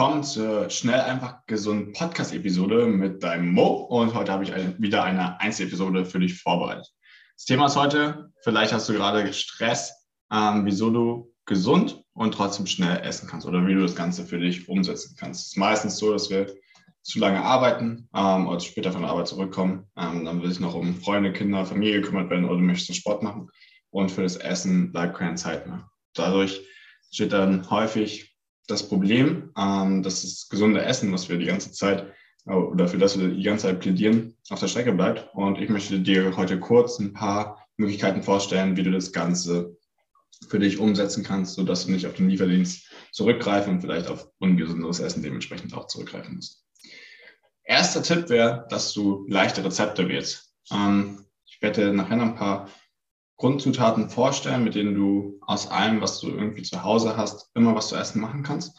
Willkommen 0.00 0.24
zur 0.24 0.70
Schnell 0.70 1.00
einfach 1.00 1.44
gesund 1.46 1.92
Podcast-Episode 1.92 2.86
mit 2.86 3.22
deinem 3.22 3.52
Mo 3.52 3.66
und 3.66 4.14
heute 4.14 4.32
habe 4.32 4.44
ich 4.44 4.54
eine, 4.54 4.74
wieder 4.78 5.04
eine 5.04 5.38
Einzelepisode 5.38 6.06
für 6.06 6.18
dich 6.18 6.40
vorbereitet. 6.40 6.90
Das 7.36 7.44
Thema 7.44 7.66
ist 7.66 7.76
heute, 7.76 8.32
vielleicht 8.42 8.72
hast 8.72 8.88
du 8.88 8.94
gerade 8.94 9.30
Stress, 9.34 9.92
ähm, 10.32 10.64
wieso 10.64 10.88
du 10.88 11.34
gesund 11.44 12.02
und 12.14 12.32
trotzdem 12.32 12.64
schnell 12.64 13.02
essen 13.02 13.28
kannst 13.28 13.46
oder 13.46 13.66
wie 13.66 13.74
du 13.74 13.82
das 13.82 13.94
Ganze 13.94 14.24
für 14.24 14.38
dich 14.38 14.66
umsetzen 14.70 15.16
kannst. 15.20 15.42
Es 15.42 15.46
ist 15.48 15.58
meistens 15.58 15.98
so, 15.98 16.10
dass 16.14 16.30
wir 16.30 16.46
zu 17.02 17.18
lange 17.18 17.42
arbeiten 17.42 18.08
ähm, 18.14 18.48
oder 18.48 18.60
später 18.60 18.92
von 18.92 19.02
der 19.02 19.10
Arbeit 19.10 19.28
zurückkommen. 19.28 19.86
Ähm, 19.98 20.24
dann 20.24 20.42
will 20.42 20.50
ich 20.50 20.60
noch 20.60 20.74
um 20.74 20.94
Freunde, 20.94 21.30
Kinder, 21.30 21.66
Familie 21.66 22.00
gekümmert 22.00 22.30
werden 22.30 22.46
oder 22.46 22.56
du 22.56 22.62
möchtest 22.62 22.98
Sport 22.98 23.22
machen 23.22 23.50
und 23.90 24.10
für 24.10 24.22
das 24.22 24.36
Essen 24.36 24.92
bleibt 24.92 25.18
keine 25.18 25.34
Zeit 25.34 25.66
mehr. 25.66 25.90
Dadurch 26.14 26.58
steht 27.10 27.34
dann 27.34 27.68
häufig 27.68 28.29
das 28.66 28.88
Problem, 28.88 29.52
ähm, 29.56 30.02
dass 30.02 30.22
das 30.22 30.48
gesunde 30.48 30.84
Essen, 30.84 31.12
was 31.12 31.28
wir 31.28 31.38
die 31.38 31.46
ganze 31.46 31.72
Zeit 31.72 32.12
äh, 32.46 32.52
oder 32.52 32.88
für 32.88 32.98
das 32.98 33.18
wir 33.18 33.28
die 33.28 33.42
ganze 33.42 33.66
Zeit 33.66 33.80
plädieren, 33.80 34.36
auf 34.50 34.60
der 34.60 34.68
Strecke 34.68 34.92
bleibt. 34.92 35.28
Und 35.34 35.58
ich 35.58 35.68
möchte 35.68 36.00
dir 36.00 36.36
heute 36.36 36.58
kurz 36.60 36.98
ein 36.98 37.12
paar 37.12 37.66
Möglichkeiten 37.76 38.22
vorstellen, 38.22 38.76
wie 38.76 38.82
du 38.82 38.90
das 38.90 39.12
Ganze 39.12 39.76
für 40.48 40.58
dich 40.58 40.78
umsetzen 40.78 41.22
kannst, 41.24 41.54
sodass 41.54 41.86
du 41.86 41.92
nicht 41.92 42.06
auf 42.06 42.14
den 42.14 42.30
Lieferdienst 42.30 42.90
zurückgreifen 43.12 43.74
und 43.74 43.80
vielleicht 43.80 44.08
auf 44.08 44.28
ungesundes 44.38 45.00
Essen 45.00 45.22
dementsprechend 45.22 45.74
auch 45.74 45.86
zurückgreifen 45.86 46.36
musst. 46.36 46.64
Erster 47.64 48.02
Tipp 48.02 48.28
wäre, 48.30 48.66
dass 48.70 48.92
du 48.92 49.26
leichte 49.28 49.64
Rezepte 49.64 50.08
wählst. 50.08 50.52
Ähm, 50.72 51.24
ich 51.46 51.60
werde 51.60 51.92
nachher 51.92 52.16
noch 52.16 52.26
ein 52.26 52.34
paar 52.34 52.68
Grundzutaten 53.40 54.10
vorstellen, 54.10 54.64
mit 54.64 54.74
denen 54.74 54.94
du 54.94 55.38
aus 55.40 55.70
allem, 55.70 56.02
was 56.02 56.20
du 56.20 56.28
irgendwie 56.28 56.62
zu 56.62 56.84
Hause 56.84 57.16
hast, 57.16 57.50
immer 57.54 57.74
was 57.74 57.88
zu 57.88 57.96
essen 57.96 58.20
machen 58.20 58.42
kannst. 58.42 58.78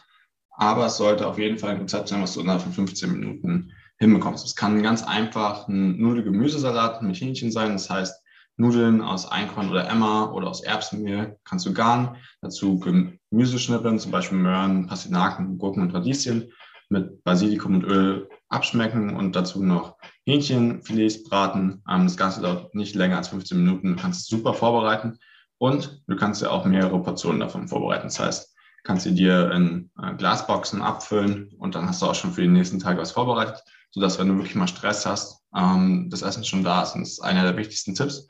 Aber 0.52 0.86
es 0.86 0.96
sollte 0.96 1.26
auf 1.26 1.36
jeden 1.36 1.58
Fall 1.58 1.70
ein 1.70 1.80
Rezept 1.80 2.08
sein, 2.08 2.22
was 2.22 2.34
du 2.34 2.40
innerhalb 2.40 2.62
von 2.62 2.72
15 2.72 3.10
Minuten 3.12 3.72
hinbekommst. 3.98 4.46
Es 4.46 4.54
kann 4.54 4.82
ganz 4.82 5.02
einfach 5.02 5.66
ein 5.66 5.98
Nudel-Gemüsesalat 5.98 7.02
mit 7.02 7.16
Hähnchen 7.16 7.50
sein. 7.50 7.72
Das 7.72 7.90
heißt, 7.90 8.22
Nudeln 8.56 9.00
aus 9.02 9.26
Einkorn 9.26 9.68
oder 9.68 9.88
Emmer 9.88 10.32
oder 10.32 10.48
aus 10.48 10.62
Erbsenmehl 10.62 11.38
kannst 11.42 11.66
du 11.66 11.72
garen. 11.72 12.16
Dazu 12.40 12.78
Gemüse 12.78 13.58
schnippeln, 13.58 13.98
zum 13.98 14.12
Beispiel 14.12 14.38
Möhren, 14.38 14.86
Pastinaken, 14.86 15.58
Gurken 15.58 15.82
und 15.82 15.92
Radieschen 15.92 16.52
mit 16.88 17.24
Basilikum 17.24 17.74
und 17.74 17.84
Öl 17.84 18.28
abschmecken 18.48 19.16
und 19.16 19.34
dazu 19.34 19.64
noch 19.64 19.96
Hähnchenfilets 20.26 21.24
braten. 21.24 21.82
Ähm, 21.88 22.04
das 22.04 22.16
Ganze 22.16 22.40
dauert 22.40 22.74
nicht 22.74 22.94
länger 22.94 23.16
als 23.16 23.28
15 23.28 23.58
Minuten. 23.58 23.96
Du 23.96 24.02
kannst 24.02 24.20
es 24.20 24.26
super 24.26 24.54
vorbereiten 24.54 25.18
und 25.58 26.02
du 26.06 26.16
kannst 26.16 26.42
ja 26.42 26.50
auch 26.50 26.64
mehrere 26.64 27.02
Portionen 27.02 27.40
davon 27.40 27.68
vorbereiten. 27.68 28.04
Das 28.04 28.20
heißt, 28.20 28.54
kannst 28.84 29.06
du 29.06 29.12
dir 29.12 29.50
in 29.52 29.90
äh, 30.00 30.14
Glasboxen 30.14 30.82
abfüllen 30.82 31.52
und 31.58 31.74
dann 31.74 31.88
hast 31.88 32.02
du 32.02 32.06
auch 32.06 32.14
schon 32.14 32.32
für 32.32 32.42
den 32.42 32.52
nächsten 32.52 32.78
Tag 32.78 32.98
was 32.98 33.12
vorbereitet, 33.12 33.62
sodass, 33.90 34.18
wenn 34.18 34.28
du 34.28 34.36
wirklich 34.36 34.56
mal 34.56 34.68
Stress 34.68 35.06
hast, 35.06 35.40
ähm, 35.56 36.08
das 36.10 36.22
Essen 36.22 36.44
schon 36.44 36.64
da 36.64 36.82
ist. 36.82 36.94
Und 36.94 37.02
das 37.02 37.12
ist 37.12 37.20
einer 37.20 37.42
der 37.42 37.56
wichtigsten 37.56 37.94
Tipps, 37.94 38.26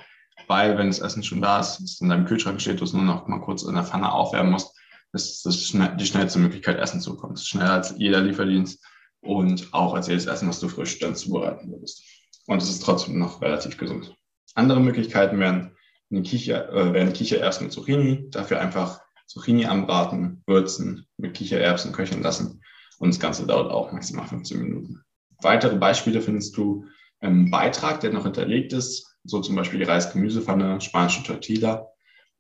weil 0.49 0.77
wenn 0.77 0.89
das 0.89 0.99
Essen 0.99 1.23
schon 1.23 1.41
da 1.41 1.61
ist, 1.61 1.81
es 1.81 2.01
in 2.01 2.09
deinem 2.09 2.27
Kühlschrank 2.27 2.61
steht, 2.61 2.81
du 2.81 2.85
es 2.85 2.93
nur 2.93 3.03
noch 3.03 3.27
mal 3.29 3.41
kurz 3.41 3.63
in 3.63 3.75
der 3.75 3.85
Pfanne 3.85 4.13
aufwärmen 4.13 4.53
musst, 4.53 4.77
ist 5.13 5.45
das 5.45 5.57
die 5.59 6.07
schnellste 6.07 6.39
Möglichkeit, 6.39 6.79
Essen 6.79 7.01
zu 7.01 7.15
bekommen. 7.15 7.35
Es 7.35 7.43
ist 7.43 7.49
schneller 7.49 7.73
als 7.73 7.95
jeder 7.99 8.21
Lieferdienst 8.21 8.83
und 9.23 9.73
auch 9.73 9.95
als 9.95 10.09
jedes 10.09 10.27
Essen, 10.27 10.49
was 10.49 10.61
du 10.61 10.69
frisch 10.69 10.99
dann 10.99 11.17
zubereiten 11.17 11.71
würdest. 11.71 12.03
Und 12.47 12.61
es 12.61 12.69
ist 12.69 12.83
trotzdem 12.83 13.19
noch 13.19 13.41
relativ 13.41 13.79
gesund. 13.79 14.15
Andere 14.55 14.81
Möglichkeiten 14.81 15.39
wären 15.39 15.77
eine 16.11 16.23
Kicher, 16.23 16.71
äh, 16.73 16.93
wären 16.93 17.13
Kichererbsen 17.13 17.65
mit 17.65 17.73
Zucchini. 17.73 18.29
Dafür 18.31 18.61
einfach 18.61 19.01
Zucchini 19.27 19.65
anbraten, 19.65 20.43
würzen, 20.47 21.07
mit 21.17 21.35
Kichererbsen 21.35 21.93
köcheln 21.93 22.23
lassen. 22.23 22.61
Und 22.99 23.15
das 23.15 23.21
Ganze 23.21 23.47
dauert 23.47 23.71
auch 23.71 23.93
maximal 23.93 24.27
15 24.27 24.61
Minuten. 24.61 25.03
Weitere 25.41 25.77
Beispiele 25.77 26.21
findest 26.21 26.57
du 26.57 26.85
im 27.21 27.51
Beitrag, 27.51 28.01
der 28.01 28.13
noch 28.13 28.25
hinterlegt 28.25 28.73
ist. 28.73 29.17
So 29.25 29.41
zum 29.41 29.55
Beispiel 29.55 29.79
die 29.79 29.87
Reis-Gemüsepfanne, 29.87 30.81
spanische 30.81 31.23
Tortilla 31.23 31.89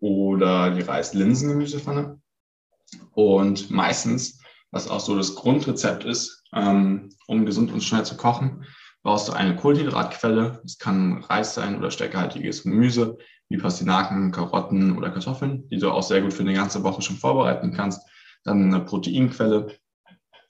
oder 0.00 0.70
die 0.74 0.82
Reis-Linsen-Gemüsepfanne. 0.82 2.20
Und 3.12 3.70
meistens, 3.70 4.41
was 4.72 4.88
auch 4.88 5.00
so 5.00 5.16
das 5.16 5.36
Grundrezept 5.36 6.04
ist, 6.04 6.42
ähm, 6.52 7.10
um 7.28 7.46
gesund 7.46 7.70
und 7.70 7.84
schnell 7.84 8.04
zu 8.04 8.16
kochen, 8.16 8.64
brauchst 9.02 9.28
du 9.28 9.32
eine 9.32 9.54
Kohlenhydratquelle. 9.54 10.60
Es 10.64 10.78
kann 10.78 11.22
Reis 11.24 11.54
sein 11.54 11.76
oder 11.78 11.90
stärkehaltiges 11.90 12.64
Gemüse, 12.64 13.18
wie 13.48 13.58
Pastinaken, 13.58 14.32
Karotten 14.32 14.96
oder 14.96 15.10
Kartoffeln, 15.10 15.68
die 15.68 15.78
du 15.78 15.90
auch 15.90 16.02
sehr 16.02 16.22
gut 16.22 16.32
für 16.32 16.42
eine 16.42 16.54
ganze 16.54 16.82
Woche 16.82 17.02
schon 17.02 17.16
vorbereiten 17.16 17.72
kannst. 17.72 18.00
Dann 18.44 18.74
eine 18.74 18.84
Proteinquelle, 18.84 19.76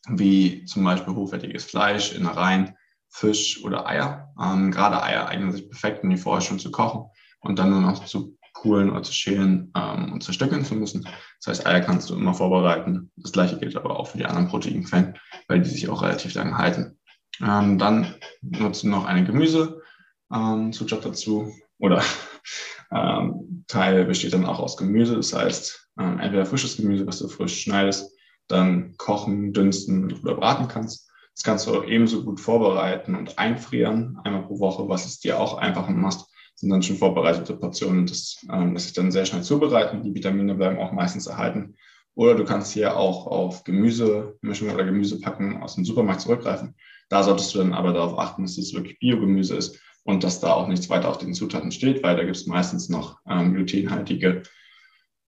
wie 0.09 0.65
zum 0.65 0.85
Beispiel 0.85 1.15
hochwertiges 1.15 1.65
Fleisch, 1.65 2.13
Innereien, 2.13 2.77
Fisch 3.09 3.63
oder 3.65 3.87
Eier. 3.87 4.33
Ähm, 4.41 4.71
gerade 4.71 5.03
Eier 5.03 5.29
eignen 5.29 5.53
sich 5.53 5.69
perfekt, 5.69 6.05
um 6.05 6.11
die 6.11 6.17
vorher 6.17 6.41
schon 6.41 6.59
zu 6.59 6.71
kochen 6.71 7.11
und 7.41 7.59
dann 7.59 7.71
nur 7.71 7.81
noch 7.81 8.05
zu 8.05 8.39
poolen 8.55 8.91
oder 8.91 9.03
zu 9.03 9.13
schälen 9.13 9.73
ähm, 9.77 10.13
und 10.13 10.23
zerstückeln 10.23 10.65
zu 10.65 10.75
müssen. 10.75 11.05
Das 11.41 11.47
heißt, 11.47 11.67
Eier 11.67 11.81
kannst 11.81 12.11
du 12.11 12.15
immer 12.15 12.35
vorbereiten. 12.35 13.11
Das 13.17 13.33
gleiche 13.33 13.59
gilt 13.59 13.77
aber 13.77 13.99
auch 13.99 14.09
für 14.09 14.19
die 14.19 14.27
anderen 14.27 14.49
Proteinquellen, 14.49 15.19
weil 15.49 15.61
die 15.61 15.71
sich 15.71 15.89
auch 15.89 16.03
relativ 16.03 16.35
lange 16.35 16.57
halten. 16.57 16.99
Ähm, 17.41 17.79
dann 17.79 18.15
du 18.43 18.89
noch 18.89 19.05
eine 19.05 19.25
Gemüsezutat 19.25 19.85
ähm, 20.33 21.01
dazu 21.03 21.53
oder 21.79 22.03
ähm, 22.93 23.65
Teil 23.69 24.05
besteht 24.05 24.35
dann 24.35 24.47
auch 24.47 24.61
aus 24.61 24.77
Gemüse. 24.77 25.17
Das 25.17 25.33
heißt, 25.33 25.89
ähm, 25.99 26.19
entweder 26.21 26.47
frisches 26.47 26.77
Gemüse, 26.77 27.07
was 27.07 27.19
du 27.19 27.29
frisch 27.29 27.63
schneidest, 27.63 28.13
dann 28.49 28.97
kochen, 28.99 29.53
dünsten 29.53 30.13
oder 30.23 30.35
braten 30.35 30.69
kannst. 30.69 31.11
Das 31.35 31.45
kannst 31.45 31.67
du 31.67 31.83
ebenso 31.83 32.25
gut 32.25 32.41
vorbereiten 32.41 33.15
und 33.15 33.39
einfrieren, 33.39 34.19
einmal 34.23 34.43
pro 34.43 34.59
Woche, 34.59 34.87
was 34.89 35.07
es 35.07 35.19
dir 35.19 35.41
auch 35.41 35.57
einfacher 35.57 35.93
macht 35.93 36.27
sind 36.55 36.71
dann 36.71 36.83
schon 36.83 36.97
vorbereitete 36.97 37.55
Portionen. 37.57 38.07
Das 38.07 38.45
ähm, 38.53 38.73
lässt 38.75 38.87
sich 38.87 38.95
dann 38.95 39.13
sehr 39.13 39.27
schnell 39.27 39.43
zubereiten. 39.43 40.03
Die 40.03 40.15
Vitamine 40.15 40.55
bleiben 40.55 40.79
auch 40.79 40.93
meistens 40.93 41.27
erhalten. 41.27 41.75
Oder 42.15 42.35
du 42.35 42.45
kannst 42.45 42.73
hier 42.73 42.97
auch 42.97 43.27
auf 43.27 43.65
Gemüsemischungen 43.65 44.75
oder 44.75 44.85
Gemüsepacken 44.85 45.63
aus 45.63 45.77
dem 45.77 45.85
Supermarkt 45.85 46.21
zurückgreifen. 46.21 46.75
Da 47.09 47.23
solltest 47.23 47.55
du 47.55 47.59
dann 47.59 47.73
aber 47.73 47.93
darauf 47.93 48.19
achten, 48.19 48.43
dass 48.43 48.59
es 48.59 48.75
wirklich 48.75 48.99
Biogemüse 48.99 49.57
ist 49.57 49.81
und 50.05 50.25
dass 50.25 50.41
da 50.41 50.53
auch 50.53 50.69
nichts 50.69 50.91
weiter 50.91 51.09
auf 51.09 51.19
den 51.19 51.35
Zutaten 51.35 51.73
steht, 51.73 52.03
weil 52.03 52.17
da 52.17 52.25
gibt 52.25 52.37
es 52.37 52.47
meistens 52.47 52.89
noch 52.89 53.19
ähm, 53.27 53.55
glutenhaltige 53.55 54.43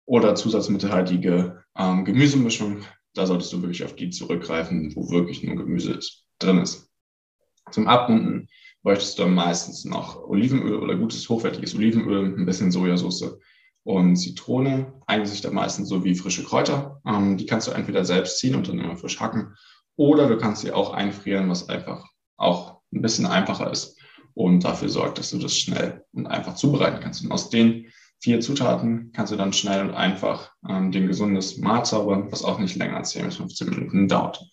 oder 0.04 0.34
zusatzmittelhaltige 0.34 1.64
ähm, 1.76 2.04
Gemüsemischungen. 2.04 2.84
Da 3.14 3.26
solltest 3.26 3.52
du 3.52 3.62
wirklich 3.62 3.84
auf 3.84 3.94
die 3.94 4.10
zurückgreifen, 4.10 4.94
wo 4.94 5.10
wirklich 5.10 5.42
nur 5.42 5.56
Gemüse 5.56 5.92
ist, 5.92 6.26
drin 6.38 6.58
ist. 6.58 6.90
Zum 7.70 7.86
Abrunden 7.86 8.48
bräuchtest 8.84 9.18
du 9.18 9.26
meistens 9.26 9.84
noch 9.84 10.22
Olivenöl 10.28 10.76
oder 10.76 10.94
gutes, 10.94 11.28
hochwertiges 11.28 11.74
Olivenöl, 11.74 12.38
ein 12.38 12.46
bisschen 12.46 12.70
Sojasauce 12.70 13.38
und 13.82 14.16
Zitrone. 14.16 14.92
Eignen 15.06 15.26
sich 15.26 15.40
da 15.40 15.50
meistens 15.50 15.88
so 15.88 16.04
wie 16.04 16.14
frische 16.14 16.44
Kräuter. 16.44 17.00
Ähm, 17.06 17.36
die 17.38 17.46
kannst 17.46 17.66
du 17.66 17.72
entweder 17.72 18.04
selbst 18.04 18.38
ziehen 18.38 18.54
und 18.54 18.68
dann 18.68 18.78
immer 18.78 18.96
frisch 18.96 19.18
hacken 19.18 19.56
oder 19.96 20.28
du 20.28 20.36
kannst 20.36 20.62
sie 20.62 20.72
auch 20.72 20.92
einfrieren, 20.92 21.48
was 21.48 21.68
einfach 21.68 22.06
auch 22.36 22.82
ein 22.92 23.00
bisschen 23.00 23.26
einfacher 23.26 23.70
ist 23.70 23.98
und 24.34 24.64
dafür 24.64 24.88
sorgt, 24.88 25.18
dass 25.18 25.30
du 25.30 25.38
das 25.38 25.56
schnell 25.56 26.04
und 26.12 26.26
einfach 26.26 26.54
zubereiten 26.54 27.00
kannst. 27.00 27.24
Und 27.24 27.32
aus 27.32 27.48
den 27.48 27.86
vier 28.20 28.40
Zutaten 28.40 29.12
kannst 29.12 29.32
du 29.32 29.36
dann 29.36 29.52
schnell 29.52 29.82
und 29.82 29.94
einfach 29.94 30.52
ähm, 30.68 30.92
den 30.92 31.06
gesundes 31.06 31.56
Mahl 31.58 31.84
zaubern, 31.84 32.30
was 32.30 32.44
auch 32.44 32.58
nicht 32.58 32.76
länger 32.76 32.96
als 32.96 33.10
10 33.10 33.26
bis 33.26 33.36
15 33.36 33.70
Minuten 33.70 34.08
dauert. 34.08 34.44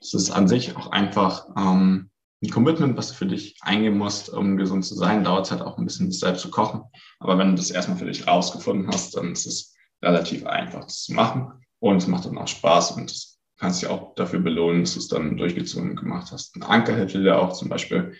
Das 0.00 0.14
ist 0.14 0.30
an 0.30 0.48
sich 0.48 0.76
auch 0.76 0.90
einfach 0.92 1.46
ähm, 1.56 2.10
ein 2.42 2.50
Commitment, 2.50 2.96
was 2.96 3.08
du 3.08 3.14
für 3.14 3.26
dich 3.26 3.56
eingehen 3.60 3.98
musst, 3.98 4.30
um 4.30 4.56
gesund 4.56 4.84
zu 4.84 4.94
sein. 4.94 5.24
Dauert 5.24 5.46
es 5.46 5.50
halt 5.50 5.62
auch 5.62 5.76
ein 5.76 5.84
bisschen, 5.84 6.08
das 6.08 6.20
selbst 6.20 6.40
zu 6.40 6.50
kochen. 6.50 6.82
Aber 7.18 7.36
wenn 7.36 7.50
du 7.50 7.54
das 7.56 7.70
erstmal 7.70 7.98
für 7.98 8.06
dich 8.06 8.26
rausgefunden 8.26 8.88
hast, 8.88 9.16
dann 9.16 9.32
ist 9.32 9.46
es 9.46 9.74
relativ 10.02 10.46
einfach, 10.46 10.84
das 10.84 11.02
zu 11.02 11.12
machen. 11.12 11.52
Und 11.78 11.98
es 11.98 12.06
macht 12.06 12.24
dann 12.24 12.38
auch 12.38 12.48
Spaß 12.48 12.92
und 12.92 13.10
das 13.10 13.38
kannst 13.58 13.82
dich 13.82 13.88
auch 13.88 14.14
dafür 14.14 14.40
belohnen, 14.40 14.82
dass 14.82 14.94
du 14.94 15.00
es 15.00 15.08
dann 15.08 15.36
durchgezogen 15.36 15.96
gemacht 15.96 16.32
hast. 16.32 16.56
Ein 16.56 16.62
Anker 16.62 16.96
hilft 16.96 17.14
dir 17.14 17.38
auch 17.38 17.52
zum 17.52 17.68
Beispiel 17.68 18.14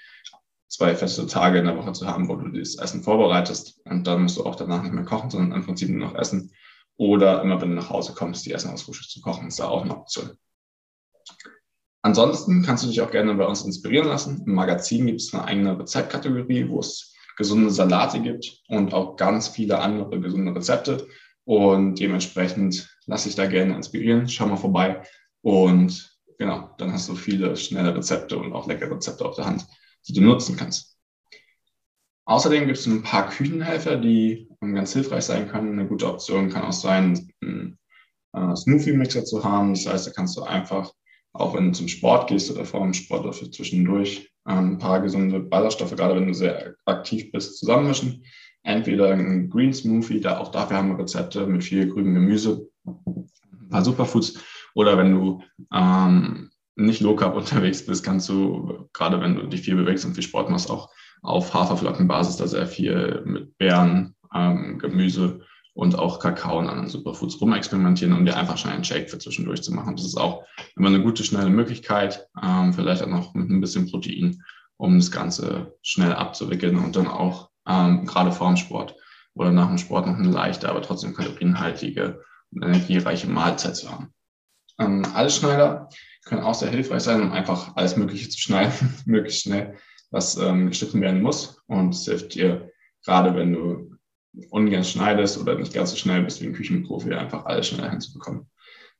zwei 0.69 0.95
feste 0.95 1.27
Tage 1.27 1.59
in 1.59 1.65
der 1.65 1.77
Woche 1.77 1.93
zu 1.93 2.07
haben, 2.07 2.29
wo 2.29 2.37
du 2.37 2.49
das 2.49 2.77
Essen 2.77 3.03
vorbereitest 3.03 3.81
und 3.87 4.07
dann 4.07 4.23
musst 4.23 4.37
du 4.37 4.45
auch 4.45 4.55
danach 4.55 4.83
nicht 4.83 4.93
mehr 4.93 5.05
kochen, 5.05 5.31
sondern 5.31 5.53
im 5.53 5.65
Prinzip 5.65 5.89
nur 5.89 6.09
noch 6.09 6.15
essen 6.15 6.53
oder 6.97 7.43
immer 7.43 7.61
wenn 7.61 7.71
du 7.71 7.77
nach 7.77 7.91
Hause 7.91 8.13
kommst, 8.15 8.45
die 8.45 8.53
Essen 8.53 8.71
aus 8.71 8.83
Frühstück 8.83 9.11
zu 9.11 9.21
kochen, 9.21 9.49
ist 9.49 9.59
da 9.59 9.69
auch 9.69 9.83
eine 9.83 9.97
Option. 9.97 10.31
Ansonsten 12.03 12.63
kannst 12.63 12.85
du 12.85 12.89
dich 12.89 13.01
auch 13.01 13.11
gerne 13.11 13.35
bei 13.35 13.45
uns 13.45 13.63
inspirieren 13.63 14.09
lassen. 14.09 14.43
Im 14.47 14.55
Magazin 14.55 15.07
gibt 15.07 15.21
es 15.21 15.35
eine 15.35 15.45
eigene 15.45 15.79
Rezeptkategorie, 15.79 16.69
wo 16.69 16.81
es 16.81 17.15
gesunde 17.37 17.71
Salate 17.71 18.21
gibt 18.21 18.63
und 18.69 18.95
auch 18.95 19.17
ganz 19.17 19.49
viele 19.49 19.79
andere 19.79 20.21
gesunde 20.21 20.55
Rezepte. 20.55 21.07
Und 21.45 21.99
dementsprechend 21.99 22.89
lass 23.07 23.25
dich 23.25 23.35
da 23.35 23.47
gerne 23.47 23.75
inspirieren. 23.75 24.29
Schau 24.29 24.47
mal 24.47 24.57
vorbei. 24.57 25.03
Und 25.43 26.19
genau, 26.39 26.71
dann 26.79 26.93
hast 26.93 27.09
du 27.09 27.15
viele 27.15 27.57
schnelle 27.57 27.95
Rezepte 27.95 28.39
und 28.39 28.53
auch 28.53 28.67
leckere 28.67 28.93
Rezepte 28.93 29.25
auf 29.25 29.37
der 29.37 29.47
Hand, 29.47 29.67
die 30.07 30.13
du 30.13 30.23
nutzen 30.23 30.57
kannst. 30.57 30.97
Außerdem 32.25 32.67
gibt 32.67 32.79
es 32.79 32.87
ein 32.87 33.03
paar 33.03 33.29
Küchenhelfer, 33.29 33.97
die 33.97 34.49
ganz 34.61 34.93
hilfreich 34.93 35.25
sein 35.25 35.49
können. 35.49 35.73
Eine 35.73 35.89
gute 35.89 36.07
Option 36.07 36.49
kann 36.49 36.63
auch 36.63 36.73
sein, 36.73 37.31
einen 37.43 37.79
äh, 38.33 38.55
Smoothie-Mixer 38.55 39.25
zu 39.25 39.43
haben. 39.43 39.75
Das 39.75 39.87
heißt, 39.87 40.07
da 40.07 40.11
kannst 40.13 40.37
du 40.37 40.43
einfach 40.43 40.93
auch 41.33 41.55
wenn 41.55 41.67
du 41.67 41.73
zum 41.73 41.89
Sport 41.89 42.29
gehst 42.29 42.51
oder 42.51 42.65
vor 42.65 42.81
dem 42.81 42.95
Sport 42.95 43.23
oder 43.23 43.33
für 43.33 43.51
zwischendurch 43.51 44.31
ähm, 44.49 44.73
ein 44.73 44.79
paar 44.79 45.01
gesunde 45.01 45.41
Ballaststoffe, 45.41 45.95
gerade 45.95 46.17
wenn 46.17 46.27
du 46.27 46.35
sehr 46.35 46.75
aktiv 46.87 47.31
bist, 47.33 47.59
zusammenmischen. 47.59 48.25
Entweder 48.63 49.13
ein 49.13 49.49
Green 49.49 49.73
Smoothie, 49.73 50.21
da 50.21 50.39
auch 50.39 50.51
dafür 50.51 50.77
haben 50.77 50.91
wir 50.91 50.99
Rezepte 50.99 51.47
mit 51.47 51.65
viel 51.65 51.89
grünem 51.89 52.15
Gemüse, 52.15 52.69
ein 52.85 53.69
paar 53.71 53.85
Superfoods. 53.85 54.39
Oder 54.75 54.99
wenn 54.99 55.13
du 55.13 55.43
ähm, 55.73 56.51
nicht 56.77 57.01
low 57.01 57.17
carb 57.17 57.37
unterwegs 57.37 57.85
bist, 57.87 58.05
kannst 58.05 58.29
du, 58.29 58.89
gerade 58.93 59.21
wenn 59.21 59.37
du 59.37 59.47
dich 59.47 59.63
viel 59.63 59.77
bewegst 59.77 60.05
und 60.05 60.15
viel 60.15 60.25
Sport 60.25 60.51
machst, 60.51 60.71
auch 60.71 60.91
auf 61.23 61.53
Haferflockenbasis 61.55 62.37
da 62.37 62.47
sehr 62.47 62.67
viel 62.67 63.23
mit 63.25 63.57
Beeren, 63.59 64.15
ähm, 64.35 64.79
Gemüse 64.79 65.41
und 65.81 65.99
auch 65.99 66.19
Kakao 66.19 66.59
und 66.59 66.69
anderen 66.69 66.91
Superfoods 66.91 67.41
rumexperimentieren, 67.41 68.13
um 68.13 68.27
dir 68.27 68.37
einfach 68.37 68.59
schnell 68.59 68.75
einen 68.75 68.85
Shake 68.85 69.09
für 69.09 69.19
zwischendurch 69.19 69.63
zu 69.63 69.73
machen. 69.73 69.97
Das 69.97 70.05
ist 70.05 70.19
auch 70.19 70.45
immer 70.77 70.89
eine 70.89 71.03
gute, 71.03 71.25
schnelle 71.25 71.49
Möglichkeit, 71.49 72.29
ähm, 72.43 72.75
vielleicht 72.75 73.03
auch 73.03 73.09
noch 73.09 73.33
mit 73.33 73.49
ein 73.49 73.63
bisschen 73.63 73.91
Protein, 73.91 74.43
um 74.77 74.99
das 74.99 75.11
Ganze 75.11 75.75
schnell 75.81 76.13
abzuwickeln 76.13 76.77
und 76.77 76.97
dann 76.97 77.09
auch 77.09 77.49
ähm, 77.67 78.05
gerade 78.05 78.31
vor 78.31 78.49
dem 78.49 78.59
Sport 78.59 78.95
oder 79.33 79.53
nach 79.53 79.69
dem 79.69 79.79
Sport 79.79 80.07
noch 80.07 80.19
eine 80.19 80.29
leichte, 80.29 80.69
aber 80.69 80.83
trotzdem 80.83 81.15
kalorienhaltige 81.15 82.21
und 82.53 82.63
energiereiche 82.63 83.29
Mahlzeit 83.29 83.77
zu 83.77 83.91
haben. 83.91 84.13
Ähm, 84.79 85.07
Allesschneider 85.15 85.89
können 86.27 86.43
auch 86.43 86.53
sehr 86.53 86.69
hilfreich 86.69 87.05
sein, 87.05 87.23
um 87.23 87.33
einfach 87.33 87.75
alles 87.77 87.97
Mögliche 87.97 88.29
zu 88.29 88.39
schneiden, 88.39 88.99
möglichst 89.07 89.45
schnell, 89.45 89.79
was 90.11 90.37
ähm, 90.37 90.69
geschnitten 90.69 91.01
werden 91.01 91.23
muss. 91.23 91.63
Und 91.69 91.95
es 91.95 92.05
hilft 92.05 92.35
dir, 92.35 92.71
gerade 93.03 93.35
wenn 93.35 93.55
du 93.55 93.90
ungern 94.51 94.85
schneidest 94.85 95.39
oder 95.39 95.57
nicht 95.57 95.75
ganz 95.75 95.91
so 95.91 95.97
schnell 95.97 96.23
bist 96.23 96.41
wie 96.41 96.47
ein 96.47 96.53
Küchenprofi, 96.53 97.13
einfach 97.13 97.47
alles 97.47 97.69
schnell 97.69 97.91
hinzubekommen. 97.91 98.47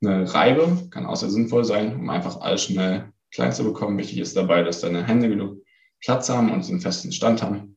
Eine 0.03 0.33
Reibe 0.33 0.89
kann 0.91 1.07
auch 1.07 1.17
sehr 1.17 1.31
sinnvoll 1.31 1.65
sein, 1.65 1.95
um 1.95 2.09
einfach 2.09 2.41
alles 2.41 2.65
schnell 2.65 3.13
klein 3.33 3.53
zu 3.53 3.65
bekommen. 3.65 3.99
Wichtig 3.99 4.19
ist 4.19 4.37
dabei, 4.37 4.63
dass 4.63 4.81
deine 4.81 5.07
Hände 5.07 5.29
genug 5.29 5.63
Platz 6.01 6.29
haben 6.29 6.51
und 6.51 6.67
einen 6.69 6.81
festen 6.81 7.13
Stand 7.13 7.43
haben 7.43 7.77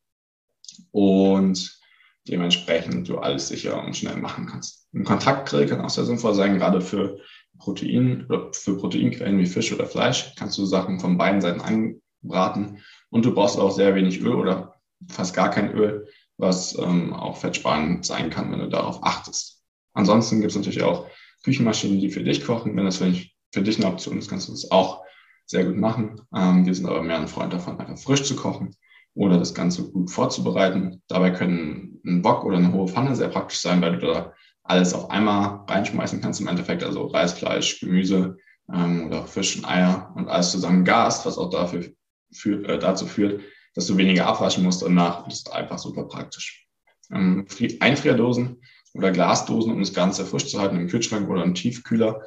und 0.91 1.79
dementsprechend 2.27 3.09
du 3.09 3.17
alles 3.17 3.49
sicher 3.49 3.83
und 3.83 3.97
schnell 3.97 4.15
machen 4.17 4.45
kannst. 4.45 4.87
Ein 4.93 5.03
Kontaktgrill 5.03 5.65
kann 5.67 5.81
auch 5.81 5.89
sehr 5.89 6.05
sinnvoll 6.05 6.33
sein, 6.33 6.57
gerade 6.57 6.79
für 6.79 7.19
Protein 7.59 8.25
oder 8.27 8.51
für 8.53 8.77
Proteinquellen 8.77 9.39
wie 9.39 9.45
Fisch 9.45 9.73
oder 9.73 9.85
Fleisch 9.85 10.33
kannst 10.37 10.57
du 10.57 10.65
Sachen 10.65 10.99
von 10.99 11.17
beiden 11.17 11.41
Seiten 11.41 11.61
anbraten 11.61 12.79
und 13.09 13.25
du 13.25 13.33
brauchst 13.33 13.59
auch 13.59 13.71
sehr 13.71 13.93
wenig 13.95 14.21
Öl 14.21 14.35
oder 14.35 14.75
fast 15.09 15.35
gar 15.35 15.49
kein 15.49 15.73
Öl, 15.73 16.07
was 16.37 16.77
ähm, 16.77 17.13
auch 17.13 17.37
fettsparend 17.37 18.05
sein 18.05 18.29
kann, 18.29 18.51
wenn 18.51 18.59
du 18.59 18.69
darauf 18.69 19.03
achtest. 19.03 19.61
Ansonsten 19.93 20.39
gibt 20.41 20.51
es 20.51 20.57
natürlich 20.57 20.83
auch 20.83 21.07
Küchenmaschinen, 21.43 21.99
die 21.99 22.09
für 22.09 22.23
dich 22.23 22.45
kochen. 22.45 22.75
Wenn 22.75 22.85
das 22.85 22.97
für 22.97 23.05
dich, 23.05 23.35
für 23.53 23.61
dich 23.61 23.77
eine 23.77 23.87
Option 23.87 24.17
ist, 24.17 24.29
kannst 24.29 24.47
du 24.47 24.51
das 24.51 24.71
auch 24.71 25.03
sehr 25.45 25.65
gut 25.65 25.77
machen. 25.77 26.21
Ähm, 26.35 26.65
wir 26.65 26.73
sind 26.73 26.87
aber 26.87 27.03
mehr 27.03 27.19
ein 27.19 27.27
Freund 27.27 27.53
davon, 27.53 27.79
einfach 27.79 27.97
frisch 27.97 28.23
zu 28.23 28.35
kochen 28.35 28.75
oder 29.13 29.37
das 29.37 29.53
Ganze 29.53 29.89
gut 29.91 30.09
vorzubereiten. 30.09 31.01
Dabei 31.07 31.31
können 31.31 32.01
ein 32.05 32.23
Wok 32.23 32.43
oder 32.45 32.57
eine 32.57 32.73
hohe 32.73 32.87
Pfanne 32.87 33.15
sehr 33.15 33.29
praktisch 33.29 33.59
sein, 33.59 33.81
weil 33.81 33.99
du 33.99 34.07
da 34.07 34.33
alles 34.63 34.93
auf 34.93 35.09
einmal 35.09 35.65
reinschmeißen 35.67 36.21
kannst 36.21 36.41
im 36.41 36.47
Endeffekt, 36.47 36.83
also 36.83 37.07
Reis, 37.07 37.33
Fleisch, 37.33 37.79
Gemüse 37.79 38.37
ähm, 38.73 39.07
oder 39.07 39.25
Fisch 39.25 39.57
und 39.57 39.65
Eier 39.65 40.13
und 40.15 40.29
alles 40.29 40.51
zusammen 40.51 40.85
gast, 40.85 41.25
was 41.25 41.37
auch 41.37 41.49
dafür 41.49 41.85
führt, 42.31 42.67
äh, 42.67 42.79
dazu 42.79 43.05
führt, 43.05 43.41
dass 43.73 43.87
du 43.87 43.97
weniger 43.97 44.27
abwaschen 44.27 44.63
musst 44.63 44.81
danach. 44.81 45.23
Das 45.25 45.35
ist 45.35 45.51
einfach 45.51 45.79
super 45.79 46.03
praktisch. 46.03 46.67
Ähm, 47.11 47.45
Einfrierdosen 47.79 48.61
oder 48.93 49.11
Glasdosen, 49.11 49.71
um 49.71 49.79
das 49.79 49.93
Ganze 49.93 50.25
frisch 50.25 50.47
zu 50.47 50.59
halten 50.59 50.77
im 50.77 50.87
Kühlschrank 50.87 51.29
oder 51.29 51.43
im 51.43 51.55
Tiefkühler, 51.55 52.21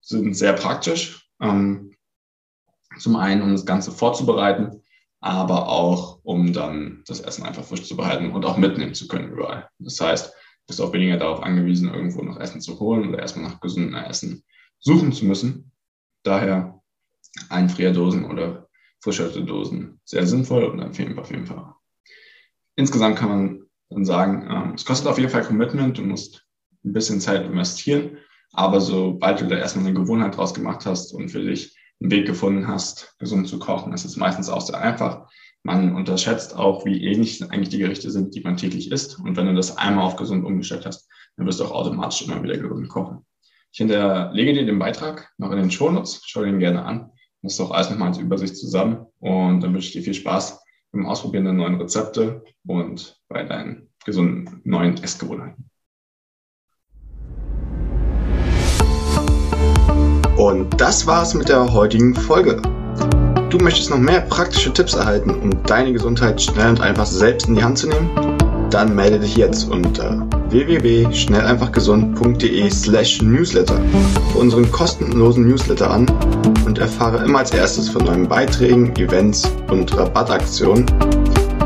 sind 0.00 0.34
sehr 0.34 0.52
praktisch. 0.52 1.28
Ähm, 1.40 1.94
zum 2.98 3.16
einen, 3.16 3.42
um 3.42 3.52
das 3.52 3.66
Ganze 3.66 3.90
vorzubereiten, 3.90 4.82
aber 5.20 5.68
auch, 5.68 6.20
um 6.22 6.52
dann 6.52 7.02
das 7.06 7.20
Essen 7.20 7.44
einfach 7.44 7.64
frisch 7.64 7.84
zu 7.84 7.96
behalten 7.96 8.32
und 8.32 8.44
auch 8.44 8.56
mitnehmen 8.56 8.94
zu 8.94 9.08
können 9.08 9.32
überall. 9.32 9.68
Das 9.78 10.00
heißt, 10.00 10.26
du 10.26 10.66
bist 10.66 10.80
auch 10.80 10.92
weniger 10.92 11.16
darauf 11.16 11.42
angewiesen, 11.42 11.92
irgendwo 11.92 12.22
noch 12.22 12.38
Essen 12.38 12.60
zu 12.60 12.78
holen 12.78 13.08
oder 13.08 13.18
erstmal 13.18 13.50
nach 13.50 13.60
gesundem 13.60 13.94
Essen 13.94 14.44
suchen 14.80 15.12
zu 15.12 15.24
müssen. 15.24 15.72
Daher 16.22 16.80
Einfrierdosen 17.48 18.26
oder 18.26 18.63
verschüttete 19.04 19.44
Dosen 19.44 20.00
sehr 20.04 20.26
sinnvoll 20.26 20.64
und 20.64 20.80
empfehlen 20.80 21.18
auf 21.18 21.30
jeden 21.30 21.46
Fall. 21.46 21.74
Insgesamt 22.74 23.16
kann 23.16 23.28
man 23.28 23.62
dann 23.90 24.04
sagen, 24.04 24.48
ähm, 24.50 24.72
es 24.74 24.84
kostet 24.84 25.06
auf 25.06 25.18
jeden 25.18 25.30
Fall 25.30 25.44
Commitment, 25.44 25.98
du 25.98 26.02
musst 26.02 26.46
ein 26.84 26.94
bisschen 26.94 27.20
Zeit 27.20 27.44
investieren, 27.44 28.16
aber 28.52 28.80
sobald 28.80 29.40
du 29.40 29.46
da 29.46 29.56
erstmal 29.56 29.86
eine 29.86 29.94
Gewohnheit 29.94 30.36
draus 30.36 30.54
gemacht 30.54 30.86
hast 30.86 31.12
und 31.12 31.28
für 31.28 31.44
dich 31.44 31.76
einen 32.00 32.10
Weg 32.10 32.26
gefunden 32.26 32.66
hast, 32.66 33.14
gesund 33.18 33.46
zu 33.46 33.58
kochen, 33.58 33.92
ist 33.92 34.06
es 34.06 34.16
meistens 34.16 34.48
auch 34.48 34.62
sehr 34.62 34.80
einfach. 34.80 35.28
Man 35.62 35.94
unterschätzt 35.94 36.56
auch, 36.56 36.84
wie 36.84 37.04
ähnlich 37.04 37.42
eigentlich 37.50 37.68
die 37.68 37.78
Gerichte 37.78 38.10
sind, 38.10 38.34
die 38.34 38.40
man 38.40 38.56
täglich 38.56 38.90
isst. 38.90 39.18
Und 39.18 39.36
wenn 39.36 39.46
du 39.46 39.54
das 39.54 39.76
einmal 39.76 40.04
auf 40.04 40.16
gesund 40.16 40.44
umgestellt 40.44 40.84
hast, 40.86 41.08
dann 41.36 41.46
wirst 41.46 41.60
du 41.60 41.64
auch 41.64 41.72
automatisch 41.72 42.22
immer 42.22 42.42
wieder 42.42 42.58
gesund 42.58 42.88
kochen. 42.88 43.24
Ich 43.72 43.78
hinterlege 43.78 44.52
dir 44.52 44.66
den 44.66 44.78
Beitrag 44.78 45.32
noch 45.38 45.50
in 45.52 45.58
den 45.58 45.70
Shownotes. 45.70 46.22
Schau 46.24 46.42
den 46.42 46.58
gerne 46.58 46.84
an. 46.84 47.10
Das 47.44 47.54
ist 47.54 47.60
auch 47.60 47.70
alles 47.72 47.90
nochmal 47.90 48.08
als 48.08 48.18
Übersicht 48.18 48.56
zusammen. 48.56 49.06
Und 49.20 49.60
dann 49.60 49.74
wünsche 49.74 49.88
ich 49.88 49.92
dir 49.92 50.02
viel 50.02 50.14
Spaß 50.14 50.60
beim 50.92 51.04
Ausprobieren 51.04 51.44
der 51.44 51.52
neuen 51.52 51.74
Rezepte 51.74 52.42
und 52.66 53.20
bei 53.28 53.44
deinen 53.44 53.90
gesunden 54.06 54.62
neuen 54.64 54.96
Essgewohnheiten. 55.02 55.68
Und 60.38 60.80
das 60.80 61.06
war's 61.06 61.34
mit 61.34 61.50
der 61.50 61.74
heutigen 61.74 62.14
Folge. 62.14 62.62
Du 63.50 63.58
möchtest 63.58 63.90
noch 63.90 63.98
mehr 63.98 64.22
praktische 64.22 64.72
Tipps 64.72 64.94
erhalten, 64.94 65.28
um 65.30 65.50
deine 65.64 65.92
Gesundheit 65.92 66.40
schnell 66.40 66.70
und 66.70 66.80
einfach 66.80 67.04
selbst 67.04 67.48
in 67.48 67.56
die 67.56 67.62
Hand 67.62 67.76
zu 67.76 67.88
nehmen? 67.88 68.08
Dann 68.70 68.94
melde 68.94 69.20
dich 69.20 69.36
jetzt 69.36 69.70
unter 69.70 70.26
www.schnelleinfachgesund.de 70.48 72.70
slash 72.70 73.20
newsletter 73.20 73.78
für 74.32 74.38
unseren 74.38 74.72
kostenlosen 74.72 75.46
Newsletter 75.46 75.90
an 75.90 76.06
und 76.74 76.80
erfahre 76.80 77.24
immer 77.24 77.38
als 77.38 77.52
erstes 77.52 77.88
von 77.88 78.04
neuen 78.04 78.26
Beiträgen, 78.26 78.96
Events 78.96 79.48
und 79.70 79.96
Rabattaktionen. 79.96 80.84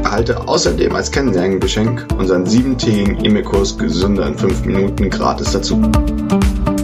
Erhalte 0.05 0.47
außerdem 0.47 0.95
als 0.95 1.11
Kennenlerngeschenk 1.11 2.07
unseren 2.19 2.45
siebentägigen 2.45 3.25
E-Mail-Kurs 3.25 3.79
Gesünder 3.79 4.27
in 4.27 4.37
5 4.37 4.67
Minuten 4.67 5.09
gratis 5.09 5.53
dazu. 5.53 5.81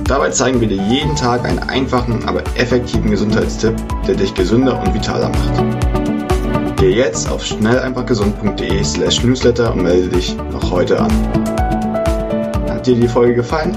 Dabei 0.04 0.31
zeigen 0.31 0.59
wir 0.59 0.69
dir 0.69 0.83
jeden 0.88 1.14
Tag 1.14 1.45
einen 1.45 1.59
einfachen, 1.59 2.26
aber 2.26 2.43
effektiven 2.54 3.11
Gesundheitstipp, 3.11 3.75
der 4.07 4.14
dich 4.14 4.33
gesünder 4.33 4.81
und 4.81 4.95
vitaler 4.95 5.28
macht. 5.28 6.76
Gehe 6.76 6.97
jetzt 6.97 7.31
auf 7.31 7.45
schnelleinfachgesund.de 7.45 8.83
slash 8.85 9.23
newsletter 9.23 9.75
und 9.75 9.83
melde 9.83 10.09
dich 10.09 10.35
noch 10.50 10.71
heute 10.71 10.99
an. 10.99 11.12
Hat 12.71 12.87
dir 12.87 12.95
die 12.95 13.09
Folge 13.09 13.35
gefallen? 13.35 13.76